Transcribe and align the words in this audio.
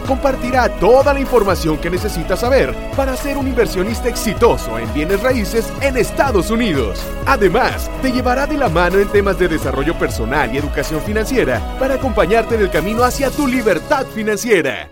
compartirá 0.00 0.68
toda 0.78 1.14
la 1.14 1.20
información 1.20 1.78
que 1.78 1.90
necesitas 1.90 2.40
saber 2.40 2.74
para 2.96 3.16
ser 3.16 3.36
un 3.36 3.46
inversionista 3.46 4.08
exitoso 4.08 4.78
en 4.78 4.92
bienes 4.92 5.22
raíces 5.22 5.72
en 5.80 5.96
Estados 5.96 6.50
Unidos. 6.50 7.00
Además, 7.26 7.90
te 8.02 8.12
llevará 8.12 8.46
de 8.46 8.56
la 8.56 8.68
mano 8.68 8.98
en 8.98 9.08
temas 9.08 9.38
de 9.38 9.48
desarrollo 9.48 9.98
personal 9.98 10.54
y 10.54 10.58
educación 10.58 11.00
financiera 11.00 11.60
para 11.78 11.94
acompañarte 11.94 12.54
en 12.54 12.62
el 12.62 12.70
camino 12.70 13.04
hacia 13.04 13.30
tu 13.30 13.46
libertad 13.46 14.06
financiera. 14.06 14.90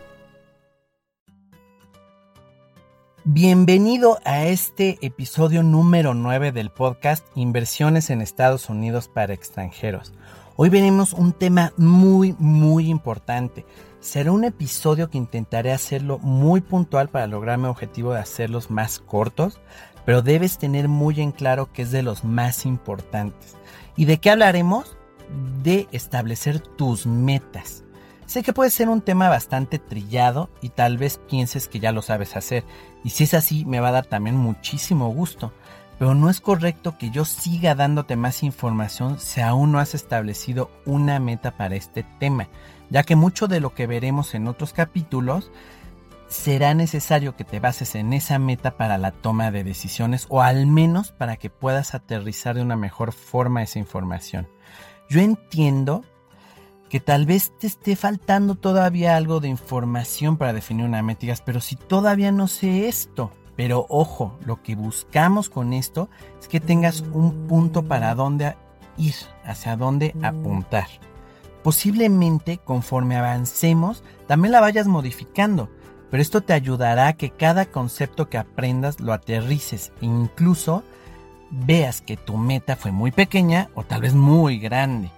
Bienvenido 3.25 4.19
a 4.25 4.47
este 4.47 4.97
episodio 5.03 5.63
número 5.63 6.15
9 6.15 6.51
del 6.51 6.71
podcast 6.71 7.27
Inversiones 7.35 8.09
en 8.09 8.23
Estados 8.23 8.71
Unidos 8.71 9.09
para 9.09 9.35
extranjeros. 9.35 10.15
Hoy 10.57 10.71
veremos 10.71 11.13
un 11.13 11.33
tema 11.35 11.75
muy, 11.77 12.35
muy 12.39 12.89
importante 12.89 13.67
Será 14.01 14.31
un 14.31 14.45
episodio 14.45 15.11
que 15.11 15.19
intentaré 15.19 15.73
hacerlo 15.73 16.19
muy 16.21 16.61
puntual 16.61 17.09
para 17.09 17.27
lograr 17.27 17.59
mi 17.59 17.67
objetivo 17.67 18.13
de 18.13 18.21
hacerlos 18.21 18.71
más 18.71 19.01
cortos, 19.01 19.61
pero 20.05 20.23
debes 20.23 20.57
tener 20.57 20.89
muy 20.89 21.21
en 21.21 21.33
claro 21.33 21.73
que 21.73 21.83
es 21.83 21.91
de 21.91 22.03
los 22.03 22.23
más 22.23 22.65
importantes. 22.65 23.57
¿Y 23.97 24.05
de 24.05 24.19
qué 24.19 24.31
hablaremos? 24.31 24.97
De 25.63 25.89
establecer 25.91 26.61
tus 26.61 27.07
metas. 27.07 27.85
Sé 28.25 28.43
que 28.43 28.53
puede 28.53 28.71
ser 28.71 28.89
un 28.89 29.01
tema 29.01 29.29
bastante 29.29 29.79
trillado 29.79 30.49
y 30.63 30.69
tal 30.69 30.97
vez 30.97 31.19
pienses 31.29 31.67
que 31.67 31.81
ya 31.81 31.93
lo 31.93 32.03
sabes 32.03 32.37
hacer. 32.37 32.65
Y 33.03 33.11
si 33.11 33.25
es 33.25 33.35
así, 33.35 33.65
me 33.65 33.81
va 33.81 33.89
a 33.89 33.93
dar 33.93 34.07
también 34.07 34.37
muchísimo 34.37 35.09
gusto. 35.09 35.53
Pero 35.99 36.15
no 36.15 36.31
es 36.31 36.41
correcto 36.41 36.97
que 36.97 37.11
yo 37.11 37.25
siga 37.25 37.75
dándote 37.75 38.17
más 38.17 38.43
información 38.43 39.19
si 39.19 39.41
aún 39.41 39.73
no 39.73 39.81
has 39.81 39.95
establecido 39.95 40.71
una 40.87 41.19
meta 41.19 41.57
para 41.57 41.75
este 41.75 42.05
tema 42.19 42.49
ya 42.91 43.03
que 43.03 43.17
mucho 43.17 43.49
de 43.49 43.61
lo 43.61 43.75
que 43.75 43.87
veremos 43.87 44.35
en 44.35 44.49
otros 44.49 44.73
capítulos 44.73 45.51
será 46.29 46.75
necesario 46.75 47.37
que 47.37 47.45
te 47.45 47.61
bases 47.61 47.95
en 47.95 48.13
esa 48.13 48.39
meta 48.39 48.77
para 48.77 48.99
la 48.99 49.13
toma 49.13 49.51
de 49.51 49.65
decisiones 49.65 50.27
o 50.29 50.43
al 50.43 50.67
menos 50.67 51.13
para 51.13 51.37
que 51.37 51.51
puedas 51.51 51.95
aterrizar 51.95 52.57
de 52.57 52.63
una 52.63 52.77
mejor 52.77 53.13
forma 53.13 53.63
esa 53.63 53.79
información. 53.79 54.47
Yo 55.09 55.21
entiendo 55.21 56.05
que 56.91 57.01
tal 57.01 57.27
vez 57.27 57.53
te 57.59 57.67
esté 57.67 57.97
faltando 57.97 58.55
todavía 58.55 59.17
algo 59.17 59.41
de 59.41 59.49
información 59.49 60.37
para 60.37 60.53
definir 60.53 60.87
una 60.87 61.03
meta, 61.03 61.27
pero 61.45 61.61
si 61.61 61.77
todavía 61.77 62.33
no 62.33 62.47
sé 62.47 62.89
esto, 62.89 63.33
pero 63.59 63.87
ojo, 63.89 64.39
lo 64.47 64.63
que 64.63 64.77
buscamos 64.77 65.51
con 65.51 65.73
esto 65.73 66.09
es 66.41 66.47
que 66.47 66.61
tengas 66.61 67.01
un 67.13 67.49
punto 67.49 67.83
para 67.83 68.15
dónde 68.15 68.55
ir, 68.97 69.17
hacia 69.45 69.77
dónde 69.77 70.15
apuntar. 70.23 70.87
Posiblemente 71.65 72.59
conforme 72.59 73.17
avancemos 73.17 74.05
también 74.29 74.53
la 74.53 74.61
vayas 74.61 74.87
modificando, 74.87 75.69
pero 76.09 76.23
esto 76.23 76.41
te 76.41 76.53
ayudará 76.53 77.09
a 77.09 77.13
que 77.15 77.31
cada 77.31 77.67
concepto 77.67 78.29
que 78.29 78.39
aprendas 78.39 79.01
lo 79.01 79.13
aterrices 79.13 79.93
e 80.01 80.07
incluso 80.07 80.85
veas 81.51 82.01
que 82.01 82.17
tu 82.17 82.37
meta 82.37 82.77
fue 82.77 82.93
muy 82.93 83.11
pequeña 83.11 83.71
o 83.75 83.83
tal 83.83 84.03
vez 84.03 84.15
muy 84.15 84.61
grande. 84.61 85.11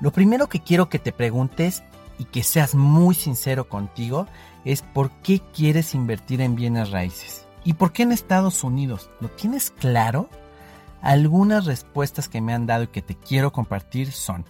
Lo 0.00 0.12
primero 0.12 0.48
que 0.48 0.60
quiero 0.60 0.88
que 0.88 1.00
te 1.00 1.10
preguntes 1.10 1.82
y 2.16 2.26
que 2.26 2.44
seas 2.44 2.76
muy 2.76 3.16
sincero 3.16 3.68
contigo 3.68 4.28
es 4.64 4.82
por 4.82 5.10
qué 5.22 5.40
quieres 5.52 5.96
invertir 5.96 6.40
en 6.40 6.54
bienes 6.54 6.92
raíces. 6.92 7.47
¿Y 7.64 7.74
por 7.74 7.92
qué 7.92 8.04
en 8.04 8.12
Estados 8.12 8.64
Unidos? 8.64 9.10
¿Lo 9.20 9.28
tienes 9.28 9.70
claro? 9.70 10.28
Algunas 11.00 11.64
respuestas 11.64 12.28
que 12.28 12.40
me 12.40 12.54
han 12.54 12.66
dado 12.66 12.84
y 12.84 12.88
que 12.88 13.02
te 13.02 13.14
quiero 13.14 13.52
compartir 13.52 14.12
son, 14.12 14.44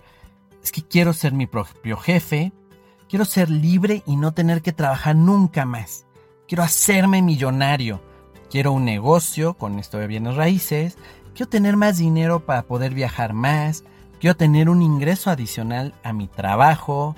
es 0.62 0.72
que 0.72 0.82
quiero 0.82 1.12
ser 1.12 1.32
mi 1.32 1.46
propio 1.46 1.96
jefe, 1.96 2.52
quiero 3.08 3.24
ser 3.24 3.50
libre 3.50 4.02
y 4.06 4.16
no 4.16 4.32
tener 4.32 4.62
que 4.62 4.72
trabajar 4.72 5.16
nunca 5.16 5.64
más. 5.64 6.06
Quiero 6.46 6.62
hacerme 6.62 7.22
millonario. 7.22 8.00
Quiero 8.50 8.72
un 8.72 8.86
negocio 8.86 9.54
con 9.54 9.78
esto 9.78 9.98
de 9.98 10.06
bienes 10.06 10.36
raíces. 10.36 10.96
Quiero 11.34 11.50
tener 11.50 11.76
más 11.76 11.98
dinero 11.98 12.46
para 12.46 12.62
poder 12.62 12.94
viajar 12.94 13.34
más. 13.34 13.84
Quiero 14.20 14.36
tener 14.36 14.70
un 14.70 14.80
ingreso 14.80 15.30
adicional 15.30 15.94
a 16.02 16.14
mi 16.14 16.26
trabajo. 16.26 17.14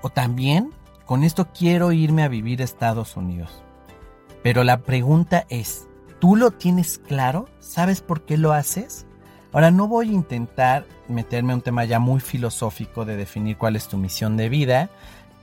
O 0.00 0.08
también, 0.08 0.72
con 1.04 1.24
esto 1.24 1.48
quiero 1.52 1.92
irme 1.92 2.22
a 2.22 2.28
vivir 2.28 2.62
a 2.62 2.64
Estados 2.64 3.16
Unidos. 3.16 3.62
Pero 4.42 4.64
la 4.64 4.78
pregunta 4.78 5.46
es, 5.48 5.86
¿tú 6.18 6.34
lo 6.36 6.50
tienes 6.50 6.98
claro? 6.98 7.48
¿Sabes 7.60 8.00
por 8.00 8.22
qué 8.22 8.38
lo 8.38 8.52
haces? 8.52 9.06
Ahora 9.52 9.70
no 9.70 9.86
voy 9.88 10.10
a 10.10 10.12
intentar 10.12 10.84
meterme 11.08 11.52
a 11.52 11.56
un 11.56 11.62
tema 11.62 11.84
ya 11.84 11.98
muy 11.98 12.20
filosófico 12.20 13.04
de 13.04 13.16
definir 13.16 13.58
cuál 13.58 13.74
es 13.76 13.88
tu 13.88 13.98
misión 13.98 14.36
de 14.36 14.48
vida, 14.48 14.90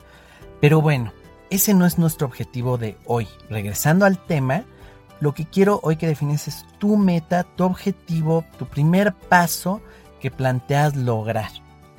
Pero 0.60 0.80
bueno, 0.80 1.12
ese 1.50 1.74
no 1.74 1.84
es 1.84 1.98
nuestro 1.98 2.26
objetivo 2.26 2.78
de 2.78 2.96
hoy. 3.04 3.28
Regresando 3.48 4.06
al 4.06 4.18
tema, 4.18 4.64
lo 5.20 5.34
que 5.34 5.44
quiero 5.44 5.80
hoy 5.82 5.96
que 5.96 6.06
defines 6.06 6.48
es 6.48 6.64
tu 6.78 6.96
meta, 6.96 7.42
tu 7.42 7.64
objetivo, 7.64 8.44
tu 8.58 8.66
primer 8.66 9.12
paso 9.12 9.82
que 10.20 10.30
planteas 10.30 10.96
lograr, 10.96 11.50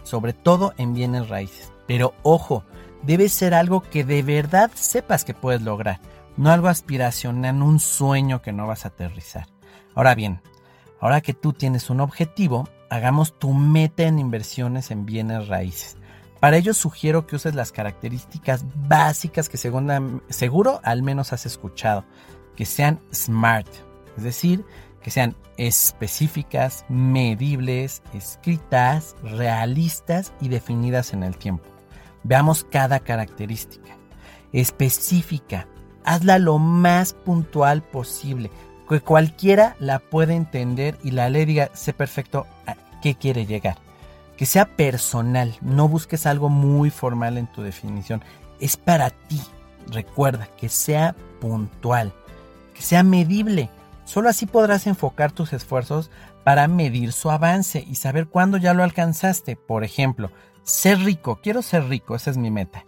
sobre 0.04 0.34
todo 0.34 0.74
en 0.78 0.94
bienes 0.94 1.30
raíces. 1.30 1.72
Pero 1.86 2.14
ojo, 2.24 2.64
debe 3.04 3.30
ser 3.30 3.54
algo 3.54 3.82
que 3.82 4.04
de 4.04 4.24
verdad 4.24 4.72
sepas 4.74 5.26
que 5.26 5.34
puedes 5.34 5.62
lograr, 5.62 6.00
no 6.38 6.52
algo 6.52 6.68
aspiracional, 6.68 7.62
un 7.62 7.80
sueño 7.80 8.42
que 8.42 8.54
no 8.54 8.68
vas 8.68 8.86
a 8.86 8.90
aterrizar. 8.90 9.48
Ahora 9.94 10.16
bien, 10.16 10.42
ahora 11.00 11.22
que 11.22 11.34
tú 11.34 11.54
tienes 11.54 11.90
un 11.90 12.00
objetivo, 12.00 12.70
hagamos 12.90 13.38
tu 13.38 13.54
meta 13.54 14.04
en 14.04 14.20
inversiones 14.20 14.92
en 14.92 15.06
bienes 15.06 15.48
raíces. 15.48 15.98
Para 16.42 16.58
ello 16.58 16.74
sugiero 16.74 17.28
que 17.28 17.36
uses 17.36 17.54
las 17.54 17.72
características 17.72 18.66
básicas 18.88 19.48
que 19.48 19.58
seguro 19.58 20.82
al 20.84 21.04
menos 21.04 21.34
has 21.34 21.46
escuchado, 21.46 22.04
que 22.56 22.66
sean 22.66 23.00
SMART, 23.14 23.68
es 24.18 24.24
decir, 24.24 24.66
que 25.04 25.12
sean 25.12 25.36
específicas, 25.58 26.84
medibles, 26.90 28.02
escritas, 28.16 29.16
realistas 29.22 30.34
y 30.42 30.50
definidas 30.50 31.14
en 31.14 31.22
el 31.22 31.38
tiempo. 31.38 31.64
Veamos 32.24 32.64
cada 32.64 33.02
característica. 33.02 33.96
Específica, 34.52 35.68
hazla 36.06 36.40
lo 36.40 36.58
más 36.58 37.14
puntual 37.14 37.84
posible, 37.84 38.50
que 38.90 39.00
cualquiera 39.00 39.76
la 39.80 40.00
pueda 40.00 40.34
entender 40.34 40.98
y 41.04 41.12
la 41.12 41.30
ley 41.30 41.46
diga, 41.46 41.70
sé 41.76 41.94
perfecto 41.94 42.48
a 42.66 42.76
qué 43.04 43.14
quiere 43.14 43.46
llegar. 43.46 43.78
Que 44.38 44.46
sea 44.46 44.66
personal, 44.76 45.56
no 45.62 45.88
busques 45.88 46.26
algo 46.26 46.50
muy 46.50 46.90
formal 46.90 47.38
en 47.38 47.48
tu 47.48 47.62
definición, 47.62 48.24
es 48.60 48.78
para 48.78 49.10
ti. 49.10 49.42
Recuerda 49.88 50.48
que 50.58 50.70
sea 50.70 51.16
puntual, 51.40 52.14
que 52.74 52.82
sea 52.82 53.04
medible 53.04 53.70
Solo 54.12 54.28
así 54.28 54.46
podrás 54.46 54.88
enfocar 54.88 55.32
tus 55.32 55.54
esfuerzos 55.54 56.12
para 56.44 56.68
medir 56.68 57.14
su 57.14 57.32
avance 57.32 57.86
y 57.88 57.96
saber 57.96 58.28
cuándo 58.28 58.58
ya 58.58 58.74
lo 58.74 58.84
alcanzaste. 58.84 59.56
Por 59.56 59.86
ejemplo, 59.86 60.32
ser 60.64 61.00
rico, 61.00 61.40
quiero 61.42 61.62
ser 61.62 61.88
rico, 61.88 62.16
esa 62.16 62.32
es 62.32 62.38
mi 62.38 62.52
meta. 62.52 62.84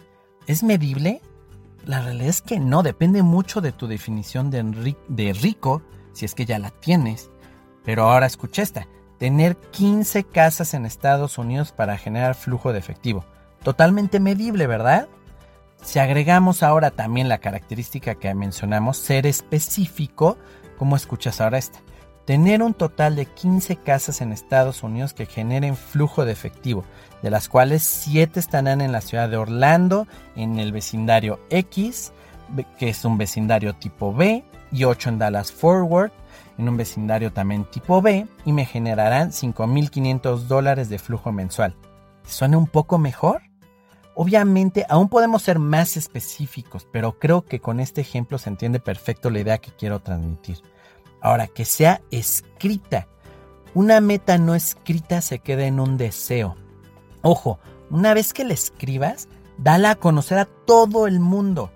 ¿Es 0.47 0.63
medible? 0.63 1.21
La 1.85 2.01
realidad 2.01 2.27
es 2.27 2.41
que 2.41 2.59
no, 2.59 2.83
depende 2.83 3.23
mucho 3.23 3.61
de 3.61 3.71
tu 3.71 3.87
definición 3.87 4.49
de, 4.49 5.33
rico, 5.33 5.81
si 6.11 6.25
es 6.25 6.35
que 6.35 6.45
ya 6.45 6.59
la 6.59 6.71
tienes. 6.71 7.29
Pero 7.85 8.03
ahora 8.03 8.25
escucha 8.25 8.61
esta, 8.61 8.87
tener 9.23 9.55
15 9.55 10.25
casas 10.25 10.73
en 10.73 10.85
Estados 10.85 11.37
Unidos 11.37 11.71
para 11.71 11.97
generar 11.97 12.35
flujo 12.35 12.73
de 12.73 12.79
efectivo. 12.79 13.23
Totalmente 13.63 14.19
medible, 14.19 14.67
¿verdad? 14.67 15.07
Si 15.81 15.99
agregamos 15.99 16.61
ahora 16.61 16.91
también 16.91 17.29
la 17.29 17.37
característica 17.37 18.15
que 18.15 18.35
mencionamos, 18.35 18.97
ser 18.97 19.25
específico, 19.25 20.37
como 20.77 20.97
escuchas 20.97 21.39
ahora 21.39 21.57
esta? 21.57 21.79
Tener 22.25 22.61
un 22.61 22.73
total 22.73 23.15
de 23.15 23.25
15 23.25 23.77
casas 23.77 24.19
en 24.19 24.33
Estados 24.33 24.83
Unidos 24.83 25.13
que 25.13 25.25
generen 25.25 25.77
flujo 25.77 26.25
de 26.25 26.33
efectivo, 26.33 26.83
de 27.21 27.29
las 27.29 27.47
cuales 27.47 27.81
7 27.83 28.37
estarán 28.41 28.81
en 28.81 28.91
la 28.91 28.99
ciudad 28.99 29.29
de 29.29 29.37
Orlando, 29.37 30.05
en 30.35 30.59
el 30.59 30.73
vecindario 30.73 31.39
X, 31.49 32.11
que 32.77 32.89
es 32.89 33.05
un 33.05 33.17
vecindario 33.17 33.73
tipo 33.73 34.13
B, 34.13 34.43
y 34.71 34.83
8 34.85 35.09
en 35.09 35.19
Dallas 35.19 35.51
Forward, 35.51 36.11
en 36.57 36.67
un 36.67 36.77
vecindario 36.77 37.31
también 37.31 37.65
tipo 37.65 38.01
B, 38.01 38.27
y 38.45 38.51
me 38.51 38.65
generarán 38.65 39.31
5.500 39.31 40.47
dólares 40.47 40.89
de 40.89 40.99
flujo 40.99 41.31
mensual. 41.31 41.75
¿Suena 42.25 42.57
un 42.57 42.67
poco 42.67 42.97
mejor? 42.97 43.41
Obviamente 44.15 44.85
aún 44.89 45.09
podemos 45.09 45.41
ser 45.41 45.59
más 45.59 45.97
específicos, 45.97 46.87
pero 46.91 47.17
creo 47.17 47.45
que 47.45 47.59
con 47.59 47.79
este 47.79 48.01
ejemplo 48.01 48.37
se 48.37 48.49
entiende 48.49 48.79
perfecto 48.79 49.29
la 49.29 49.39
idea 49.39 49.57
que 49.57 49.71
quiero 49.71 49.99
transmitir. 49.99 50.57
Ahora, 51.21 51.47
que 51.47 51.65
sea 51.65 52.01
escrita. 52.11 53.07
Una 53.73 54.01
meta 54.01 54.37
no 54.37 54.55
escrita 54.55 55.21
se 55.21 55.39
queda 55.39 55.65
en 55.65 55.79
un 55.79 55.97
deseo. 55.97 56.55
Ojo, 57.21 57.59
una 57.89 58.13
vez 58.13 58.33
que 58.33 58.43
la 58.43 58.53
escribas, 58.53 59.29
dala 59.57 59.91
a 59.91 59.95
conocer 59.95 60.37
a 60.37 60.45
todo 60.45 61.07
el 61.07 61.19
mundo. 61.19 61.71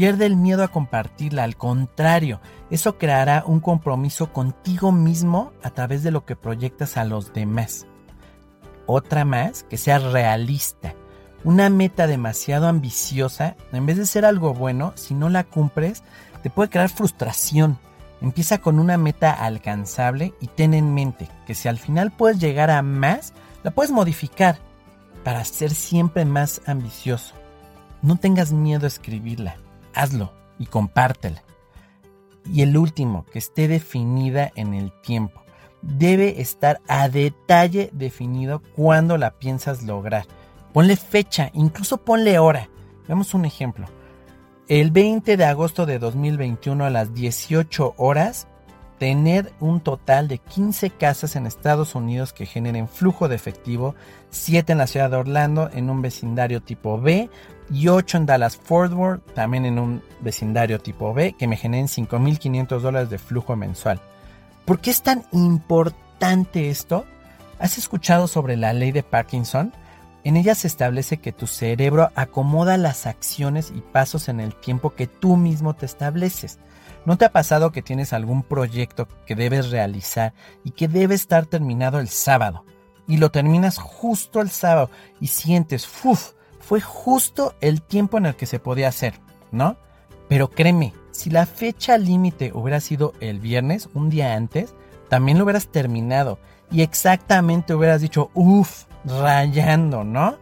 Pierde 0.00 0.24
el 0.24 0.34
miedo 0.34 0.64
a 0.64 0.68
compartirla, 0.68 1.44
al 1.44 1.58
contrario, 1.58 2.40
eso 2.70 2.96
creará 2.96 3.44
un 3.46 3.60
compromiso 3.60 4.32
contigo 4.32 4.92
mismo 4.92 5.52
a 5.62 5.68
través 5.68 6.02
de 6.02 6.10
lo 6.10 6.24
que 6.24 6.36
proyectas 6.36 6.96
a 6.96 7.04
los 7.04 7.34
demás. 7.34 7.86
Otra 8.86 9.26
más, 9.26 9.62
que 9.64 9.76
sea 9.76 9.98
realista. 9.98 10.94
Una 11.44 11.68
meta 11.68 12.06
demasiado 12.06 12.66
ambiciosa, 12.66 13.56
en 13.74 13.84
vez 13.84 13.98
de 13.98 14.06
ser 14.06 14.24
algo 14.24 14.54
bueno, 14.54 14.94
si 14.94 15.12
no 15.12 15.28
la 15.28 15.44
cumples, 15.44 16.02
te 16.42 16.48
puede 16.48 16.70
crear 16.70 16.88
frustración. 16.88 17.78
Empieza 18.22 18.56
con 18.56 18.78
una 18.78 18.96
meta 18.96 19.32
alcanzable 19.32 20.32
y 20.40 20.46
ten 20.46 20.72
en 20.72 20.94
mente 20.94 21.28
que 21.46 21.54
si 21.54 21.68
al 21.68 21.78
final 21.78 22.10
puedes 22.10 22.38
llegar 22.38 22.70
a 22.70 22.80
más, 22.80 23.34
la 23.62 23.70
puedes 23.70 23.92
modificar 23.92 24.60
para 25.24 25.44
ser 25.44 25.74
siempre 25.74 26.24
más 26.24 26.62
ambicioso. 26.64 27.34
No 28.00 28.16
tengas 28.16 28.50
miedo 28.50 28.86
a 28.86 28.88
escribirla, 28.88 29.56
hazlo 29.94 30.32
y 30.58 30.66
compártela. 30.66 31.42
Y 32.52 32.62
el 32.62 32.76
último, 32.76 33.24
que 33.32 33.38
esté 33.38 33.68
definida 33.68 34.50
en 34.54 34.74
el 34.74 34.92
tiempo. 35.02 35.42
Debe 35.82 36.40
estar 36.40 36.80
a 36.88 37.08
detalle 37.08 37.90
definido 37.92 38.62
cuando 38.74 39.16
la 39.16 39.38
piensas 39.38 39.82
lograr. 39.82 40.26
Ponle 40.72 40.96
fecha, 40.96 41.50
incluso 41.54 41.98
ponle 41.98 42.38
hora. 42.38 42.68
Veamos 43.06 43.34
un 43.34 43.44
ejemplo. 43.44 43.86
El 44.68 44.90
20 44.90 45.36
de 45.36 45.44
agosto 45.44 45.86
de 45.86 45.98
2021 45.98 46.84
a 46.84 46.90
las 46.90 47.12
18 47.12 47.94
horas, 47.96 48.46
tener 49.00 49.50
un 49.60 49.80
total 49.80 50.28
de 50.28 50.36
15 50.36 50.90
casas 50.90 51.34
en 51.34 51.46
Estados 51.46 51.94
Unidos 51.94 52.34
que 52.34 52.44
generen 52.44 52.86
flujo 52.86 53.28
de 53.28 53.34
efectivo, 53.34 53.94
7 54.28 54.72
en 54.72 54.78
la 54.78 54.86
ciudad 54.86 55.08
de 55.08 55.16
Orlando 55.16 55.70
en 55.72 55.88
un 55.88 56.02
vecindario 56.02 56.60
tipo 56.60 57.00
B 57.00 57.30
y 57.70 57.88
8 57.88 58.18
en 58.18 58.26
Dallas 58.26 58.58
Fort 58.58 58.92
Worth 58.92 59.32
también 59.32 59.64
en 59.64 59.78
un 59.78 60.02
vecindario 60.20 60.80
tipo 60.80 61.14
B 61.14 61.32
que 61.32 61.48
me 61.48 61.56
generen 61.56 61.86
5.500 61.86 62.80
dólares 62.80 63.08
de 63.08 63.16
flujo 63.16 63.56
mensual. 63.56 64.02
¿Por 64.66 64.80
qué 64.80 64.90
es 64.90 65.00
tan 65.00 65.24
importante 65.32 66.68
esto? 66.68 67.06
¿Has 67.58 67.78
escuchado 67.78 68.28
sobre 68.28 68.58
la 68.58 68.74
ley 68.74 68.92
de 68.92 69.02
Parkinson? 69.02 69.72
En 70.24 70.36
ella 70.36 70.54
se 70.54 70.66
establece 70.66 71.16
que 71.16 71.32
tu 71.32 71.46
cerebro 71.46 72.10
acomoda 72.16 72.76
las 72.76 73.06
acciones 73.06 73.72
y 73.74 73.80
pasos 73.80 74.28
en 74.28 74.40
el 74.40 74.54
tiempo 74.54 74.94
que 74.94 75.06
tú 75.06 75.36
mismo 75.36 75.72
te 75.72 75.86
estableces. 75.86 76.58
¿No 77.06 77.16
te 77.16 77.24
ha 77.24 77.32
pasado 77.32 77.72
que 77.72 77.82
tienes 77.82 78.12
algún 78.12 78.42
proyecto 78.42 79.08
que 79.26 79.34
debes 79.34 79.70
realizar 79.70 80.34
y 80.64 80.72
que 80.72 80.86
debe 80.86 81.14
estar 81.14 81.46
terminado 81.46 81.98
el 81.98 82.08
sábado? 82.08 82.64
Y 83.06 83.16
lo 83.16 83.30
terminas 83.30 83.78
justo 83.78 84.40
el 84.40 84.50
sábado 84.50 84.90
y 85.20 85.28
sientes, 85.28 85.88
uff, 86.04 86.32
fue 86.60 86.80
justo 86.80 87.54
el 87.60 87.82
tiempo 87.82 88.18
en 88.18 88.26
el 88.26 88.36
que 88.36 88.46
se 88.46 88.60
podía 88.60 88.88
hacer, 88.88 89.14
¿no? 89.50 89.76
Pero 90.28 90.50
créeme, 90.50 90.92
si 91.10 91.30
la 91.30 91.46
fecha 91.46 91.98
límite 91.98 92.52
hubiera 92.54 92.80
sido 92.80 93.14
el 93.20 93.40
viernes, 93.40 93.88
un 93.94 94.10
día 94.10 94.34
antes, 94.34 94.74
también 95.08 95.38
lo 95.38 95.44
hubieras 95.44 95.68
terminado 95.68 96.38
y 96.70 96.82
exactamente 96.82 97.74
hubieras 97.74 98.00
dicho, 98.00 98.30
uff, 98.34 98.84
rayando, 99.04 100.04
¿no? 100.04 100.36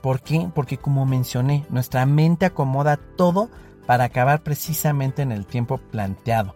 ¿Por 0.00 0.20
qué? 0.20 0.48
Porque 0.54 0.78
como 0.78 1.06
mencioné, 1.06 1.66
nuestra 1.68 2.06
mente 2.06 2.46
acomoda 2.46 2.98
todo 3.16 3.50
para 3.86 4.04
acabar 4.04 4.42
precisamente 4.42 5.22
en 5.22 5.32
el 5.32 5.46
tiempo 5.46 5.78
planteado. 5.78 6.54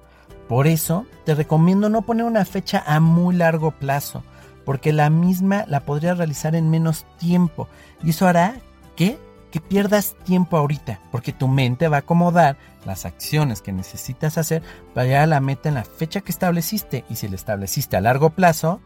Por 0.49 0.67
eso 0.67 1.07
te 1.25 1.35
recomiendo 1.35 1.89
no 1.89 2.03
poner 2.03 2.25
una 2.25 2.45
fecha 2.45 2.83
a 2.87 3.01
muy 3.01 3.37
largo 3.37 3.73
plazo, 3.73 4.23
porque 4.65 4.93
la 4.93 5.11
misma 5.11 5.65
la 5.67 5.81
podrías 5.81 6.17
realizar 6.17 6.55
en 6.55 6.71
menos 6.71 7.07
tiempo 7.19 7.69
y 8.03 8.11
eso 8.11 8.27
hará 8.27 8.57
que 8.97 9.19
que 9.51 9.61
pierdas 9.61 10.15
tiempo 10.25 10.59
ahorita, 10.59 11.01
porque 11.11 11.33
tu 11.33 11.49
mente 11.49 11.89
va 11.89 11.97
a 11.97 12.01
acomodar 12.01 12.59
las 12.85 13.07
acciones 13.07 13.63
que 13.63 13.73
necesitas 13.73 14.37
hacer 14.37 14.63
para 14.95 15.07
llegar 15.07 15.23
a 15.23 15.27
la 15.27 15.41
meta 15.41 15.71
en 15.71 15.77
la 15.77 15.85
fecha 15.85 16.21
que 16.21 16.33
estableciste 16.33 17.05
y 17.09 17.17
si 17.17 17.29
la 17.29 17.37
estableciste 17.37 17.97
a 17.97 18.03
largo 18.03 18.31
plazo, 18.31 18.81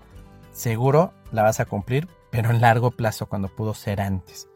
seguro 0.53 1.13
la 1.33 1.43
vas 1.43 1.59
a 1.59 1.65
cumplir 1.65 2.09
pero 2.31 2.51
en 2.51 2.61
largo 2.61 2.93
plazo 2.93 3.27
cuando 3.27 3.49
pudo 3.49 3.75
ser 3.75 4.01
antes. 4.01 4.49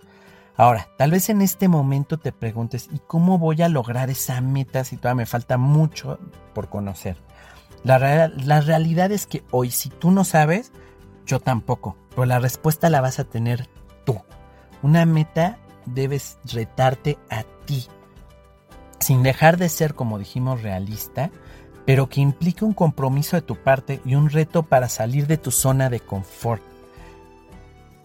Ahora, 0.56 0.88
tal 0.96 1.10
vez 1.10 1.28
en 1.28 1.42
este 1.42 1.68
momento 1.68 2.18
te 2.18 2.32
preguntes, 2.32 2.88
¿y 2.90 2.98
cómo 2.98 3.38
voy 3.38 3.60
a 3.60 3.68
lograr 3.68 4.08
esa 4.08 4.40
meta 4.40 4.84
si 4.84 4.96
todavía 4.96 5.22
me 5.22 5.26
falta 5.26 5.58
mucho 5.58 6.18
por 6.54 6.70
conocer? 6.70 7.18
La, 7.84 8.28
la 8.28 8.60
realidad 8.62 9.12
es 9.12 9.26
que 9.26 9.44
hoy 9.50 9.70
si 9.70 9.90
tú 9.90 10.10
no 10.10 10.24
sabes, 10.24 10.72
yo 11.26 11.40
tampoco, 11.40 11.96
pero 12.10 12.24
la 12.24 12.38
respuesta 12.38 12.88
la 12.88 13.02
vas 13.02 13.18
a 13.18 13.24
tener 13.24 13.68
tú. 14.04 14.18
Una 14.82 15.04
meta 15.04 15.58
debes 15.84 16.38
retarte 16.50 17.18
a 17.28 17.42
ti, 17.66 17.86
sin 18.98 19.22
dejar 19.22 19.58
de 19.58 19.68
ser, 19.68 19.94
como 19.94 20.18
dijimos, 20.18 20.62
realista, 20.62 21.30
pero 21.84 22.08
que 22.08 22.22
implique 22.22 22.64
un 22.64 22.72
compromiso 22.72 23.36
de 23.36 23.42
tu 23.42 23.56
parte 23.56 24.00
y 24.06 24.14
un 24.14 24.30
reto 24.30 24.62
para 24.62 24.88
salir 24.88 25.26
de 25.26 25.36
tu 25.36 25.50
zona 25.50 25.90
de 25.90 26.00
confort. 26.00 26.62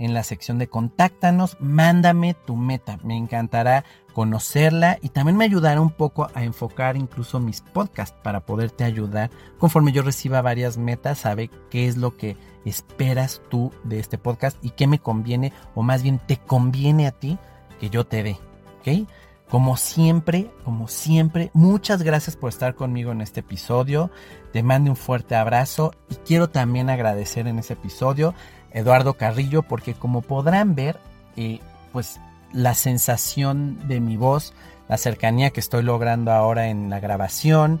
en 0.00 0.14
la 0.14 0.24
sección 0.24 0.58
de 0.58 0.68
contáctanos, 0.68 1.56
mándame 1.60 2.34
tu 2.34 2.56
meta. 2.56 2.98
Me 3.04 3.16
encantará 3.16 3.84
conocerla 4.14 4.98
y 5.02 5.10
también 5.10 5.36
me 5.36 5.44
ayudará 5.44 5.80
un 5.80 5.90
poco 5.90 6.28
a 6.34 6.42
enfocar 6.42 6.96
incluso 6.96 7.38
mis 7.38 7.60
podcasts 7.60 8.16
para 8.22 8.40
poderte 8.40 8.82
ayudar 8.82 9.30
conforme 9.58 9.92
yo 9.92 10.02
reciba 10.02 10.42
varias 10.42 10.78
metas, 10.78 11.18
sabe 11.18 11.50
qué 11.70 11.86
es 11.86 11.96
lo 11.96 12.16
que 12.16 12.36
esperas 12.64 13.42
tú 13.50 13.72
de 13.84 14.00
este 14.00 14.18
podcast 14.18 14.56
y 14.62 14.70
qué 14.70 14.86
me 14.86 14.98
conviene 14.98 15.52
o 15.74 15.82
más 15.82 16.02
bien 16.02 16.18
te 16.18 16.38
conviene 16.38 17.06
a 17.06 17.12
ti 17.12 17.38
que 17.78 17.90
yo 17.90 18.04
te 18.06 18.22
dé. 18.22 18.38
¿Ok? 18.80 19.06
Como 19.50 19.76
siempre, 19.76 20.48
como 20.64 20.86
siempre, 20.86 21.50
muchas 21.54 22.04
gracias 22.04 22.36
por 22.36 22.50
estar 22.50 22.76
conmigo 22.76 23.10
en 23.10 23.20
este 23.20 23.40
episodio. 23.40 24.10
Te 24.52 24.62
mando 24.62 24.92
un 24.92 24.96
fuerte 24.96 25.34
abrazo 25.34 25.92
y 26.08 26.14
quiero 26.14 26.48
también 26.50 26.88
agradecer 26.88 27.48
en 27.48 27.58
ese 27.58 27.72
episodio 27.72 28.32
Eduardo 28.72 29.14
Carrillo, 29.14 29.62
porque 29.62 29.94
como 29.94 30.22
podrán 30.22 30.74
ver, 30.74 30.98
eh, 31.36 31.60
pues 31.92 32.20
la 32.52 32.74
sensación 32.74 33.88
de 33.88 34.00
mi 34.00 34.16
voz, 34.16 34.54
la 34.88 34.96
cercanía 34.96 35.50
que 35.50 35.60
estoy 35.60 35.82
logrando 35.82 36.32
ahora 36.32 36.68
en 36.68 36.90
la 36.90 37.00
grabación, 37.00 37.80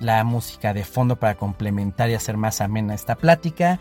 la 0.00 0.22
música 0.24 0.72
de 0.74 0.84
fondo 0.84 1.16
para 1.16 1.36
complementar 1.36 2.10
y 2.10 2.14
hacer 2.14 2.36
más 2.36 2.60
amena 2.60 2.94
esta 2.94 3.16
plática, 3.16 3.80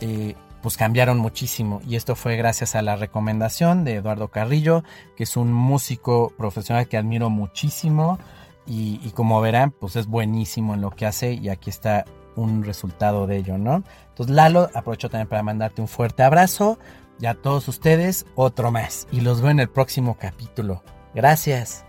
eh, 0.00 0.34
pues 0.62 0.76
cambiaron 0.76 1.18
muchísimo. 1.18 1.80
Y 1.86 1.96
esto 1.96 2.16
fue 2.16 2.36
gracias 2.36 2.74
a 2.74 2.82
la 2.82 2.96
recomendación 2.96 3.84
de 3.84 3.96
Eduardo 3.96 4.28
Carrillo, 4.28 4.82
que 5.16 5.24
es 5.24 5.36
un 5.36 5.52
músico 5.52 6.32
profesional 6.36 6.88
que 6.88 6.96
admiro 6.96 7.28
muchísimo. 7.28 8.18
Y, 8.66 8.98
y 9.04 9.10
como 9.10 9.42
verán, 9.42 9.72
pues 9.72 9.96
es 9.96 10.06
buenísimo 10.06 10.72
en 10.72 10.80
lo 10.80 10.90
que 10.90 11.04
hace 11.04 11.34
y 11.34 11.50
aquí 11.50 11.68
está 11.68 12.06
un 12.36 12.64
resultado 12.64 13.26
de 13.26 13.36
ello, 13.38 13.58
¿no? 13.58 13.82
Entonces, 14.08 14.34
Lalo, 14.34 14.70
aprovecho 14.74 15.08
también 15.08 15.28
para 15.28 15.42
mandarte 15.42 15.80
un 15.80 15.88
fuerte 15.88 16.22
abrazo 16.22 16.78
y 17.20 17.26
a 17.26 17.34
todos 17.34 17.68
ustedes 17.68 18.26
otro 18.34 18.70
más. 18.70 19.06
Y 19.12 19.20
los 19.20 19.40
veo 19.40 19.50
en 19.50 19.60
el 19.60 19.68
próximo 19.68 20.16
capítulo. 20.18 20.82
Gracias. 21.14 21.84